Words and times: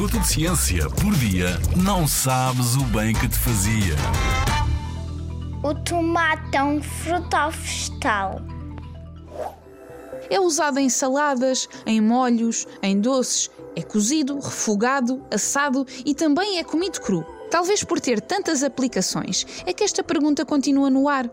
minuto 0.00 0.18
de 0.18 0.28
ciência 0.28 0.88
por 0.88 1.14
dia, 1.16 1.60
não 1.76 2.08
sabes 2.08 2.74
o 2.74 2.84
bem 2.84 3.12
que 3.12 3.28
te 3.28 3.36
fazia. 3.36 3.94
O 5.62 5.74
tomate 5.74 6.56
é 6.56 6.64
um 6.64 6.82
fruto 6.82 7.36
vegetal? 7.50 8.40
É 10.30 10.40
usado 10.40 10.78
em 10.78 10.88
saladas, 10.88 11.68
em 11.84 12.00
molhos, 12.00 12.66
em 12.82 12.98
doces, 12.98 13.50
é 13.76 13.82
cozido, 13.82 14.36
refogado, 14.40 15.22
assado 15.30 15.86
e 16.02 16.14
também 16.14 16.56
é 16.58 16.64
comido 16.64 16.98
cru. 17.02 17.22
Talvez 17.50 17.84
por 17.84 18.00
ter 18.00 18.22
tantas 18.22 18.62
aplicações, 18.62 19.46
é 19.66 19.74
que 19.74 19.84
esta 19.84 20.02
pergunta 20.02 20.46
continua 20.46 20.88
no 20.88 21.10
ar. 21.10 21.28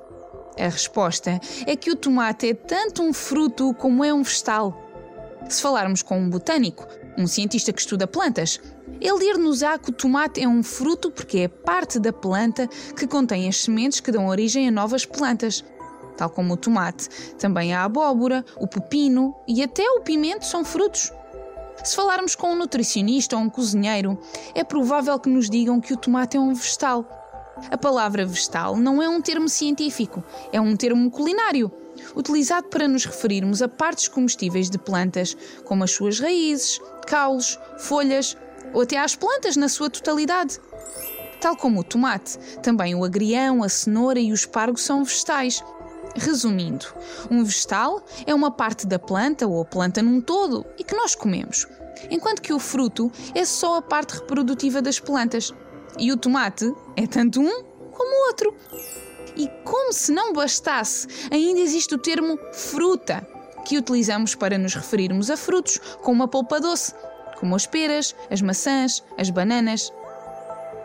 A 0.59 0.67
resposta 0.67 1.39
é 1.65 1.75
que 1.77 1.89
o 1.89 1.95
tomate 1.95 2.49
é 2.49 2.53
tanto 2.53 3.01
um 3.01 3.13
fruto 3.13 3.73
como 3.75 4.03
é 4.03 4.13
um 4.13 4.23
vegetal. 4.23 4.86
Se 5.49 5.61
falarmos 5.61 6.01
com 6.01 6.19
um 6.19 6.29
botânico, 6.29 6.85
um 7.17 7.25
cientista 7.25 7.71
que 7.71 7.79
estuda 7.79 8.05
plantas, 8.05 8.59
ele 8.99 9.19
dir-nos-á 9.19 9.77
que 9.77 9.89
o 9.89 9.93
tomate 9.93 10.41
é 10.41 10.47
um 10.47 10.61
fruto 10.61 11.09
porque 11.09 11.39
é 11.39 11.47
parte 11.47 11.99
da 11.99 12.11
planta 12.11 12.67
que 12.95 13.07
contém 13.07 13.47
as 13.47 13.61
sementes 13.61 13.99
que 13.99 14.11
dão 14.11 14.27
origem 14.27 14.67
a 14.67 14.71
novas 14.71 15.05
plantas. 15.05 15.63
Tal 16.17 16.29
como 16.29 16.55
o 16.55 16.57
tomate, 16.57 17.09
também 17.37 17.73
a 17.73 17.83
abóbora, 17.83 18.43
o 18.57 18.67
pepino 18.67 19.35
e 19.47 19.63
até 19.63 19.83
o 19.91 20.01
pimento 20.01 20.45
são 20.45 20.65
frutos. 20.65 21.13
Se 21.83 21.95
falarmos 21.95 22.35
com 22.35 22.51
um 22.51 22.55
nutricionista 22.55 23.37
ou 23.37 23.43
um 23.43 23.49
cozinheiro, 23.49 24.19
é 24.55 24.63
provável 24.63 25.17
que 25.19 25.29
nos 25.29 25.49
digam 25.49 25.79
que 25.79 25.93
o 25.93 25.97
tomate 25.97 26.35
é 26.35 26.39
um 26.39 26.53
vegetal. 26.53 27.26
A 27.71 27.77
palavra 27.77 28.25
vegetal 28.25 28.77
não 28.77 29.01
é 29.01 29.09
um 29.09 29.21
termo 29.21 29.49
científico, 29.49 30.23
é 30.51 30.61
um 30.61 30.75
termo 30.75 31.09
culinário 31.11 31.71
utilizado 32.15 32.67
para 32.67 32.87
nos 32.87 33.05
referirmos 33.05 33.61
a 33.61 33.67
partes 33.67 34.07
comestíveis 34.07 34.69
de 34.69 34.77
plantas, 34.77 35.35
como 35.63 35.83
as 35.83 35.91
suas 35.91 36.19
raízes, 36.19 36.79
caules, 37.05 37.59
folhas 37.79 38.37
ou 38.73 38.81
até 38.81 38.97
às 38.97 39.15
plantas 39.15 39.55
na 39.55 39.69
sua 39.69 39.89
totalidade. 39.89 40.59
Tal 41.41 41.55
como 41.55 41.81
o 41.81 41.83
tomate, 41.83 42.37
também 42.61 42.95
o 42.95 43.03
agrião, 43.03 43.63
a 43.63 43.69
cenoura 43.69 44.19
e 44.19 44.31
o 44.31 44.35
espargo 44.35 44.77
são 44.77 45.03
vegetais. 45.03 45.63
Resumindo, 46.15 46.85
um 47.29 47.43
vegetal 47.43 48.03
é 48.25 48.33
uma 48.33 48.49
parte 48.49 48.87
da 48.87 48.97
planta 48.97 49.45
ou 49.45 49.61
a 49.61 49.65
planta 49.65 50.01
num 50.01 50.19
todo 50.19 50.65
e 50.77 50.83
que 50.83 50.95
nós 50.95 51.13
comemos, 51.13 51.67
enquanto 52.09 52.41
que 52.41 52.53
o 52.53 52.59
fruto 52.59 53.11
é 53.35 53.45
só 53.45 53.77
a 53.77 53.81
parte 53.81 54.15
reprodutiva 54.15 54.81
das 54.81 54.99
plantas. 54.99 55.53
E 55.99 56.11
o 56.11 56.17
tomate 56.17 56.73
é 56.95 57.07
tanto 57.07 57.41
um 57.41 57.63
como 57.91 58.09
o 58.09 58.27
outro. 58.27 58.53
E 59.35 59.47
como 59.63 59.93
se 59.93 60.11
não 60.11 60.33
bastasse, 60.33 61.07
ainda 61.31 61.59
existe 61.59 61.93
o 61.93 61.97
termo 61.97 62.39
fruta, 62.53 63.27
que 63.65 63.77
utilizamos 63.77 64.33
para 64.33 64.57
nos 64.57 64.73
referirmos 64.73 65.29
a 65.29 65.37
frutos 65.37 65.77
com 66.01 66.11
uma 66.11 66.27
polpa 66.27 66.59
doce, 66.59 66.93
como 67.39 67.55
as 67.55 67.67
peras, 67.67 68.15
as 68.31 68.41
maçãs, 68.41 69.03
as 69.17 69.29
bananas. 69.29 69.91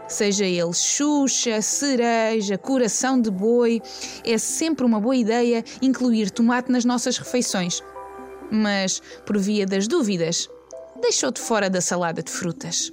Seja 0.08 0.44
ele 0.44 0.74
xuxa, 0.74 1.62
cereja, 1.62 2.58
coração 2.58 3.20
de 3.20 3.30
boi, 3.30 3.80
é 4.24 4.36
sempre 4.36 4.84
uma 4.84 5.00
boa 5.00 5.16
ideia 5.16 5.64
incluir 5.80 6.30
tomate 6.30 6.70
nas 6.70 6.84
nossas 6.84 7.16
refeições. 7.16 7.82
Mas, 8.50 9.00
por 9.24 9.38
via 9.38 9.64
das 9.64 9.88
dúvidas, 9.88 10.48
deixou 11.00 11.30
de 11.30 11.40
fora 11.40 11.70
da 11.70 11.80
salada 11.80 12.22
de 12.22 12.30
frutas. 12.30 12.92